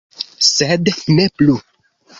Sed 0.47 0.91
ne 1.19 1.29
plu. 1.37 1.61